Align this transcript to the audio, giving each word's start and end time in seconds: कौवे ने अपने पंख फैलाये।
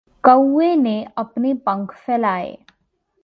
कौवे 0.23 0.75
ने 0.75 1.07
अपने 1.17 1.53
पंख 1.53 1.93
फैलाये। 1.93 2.57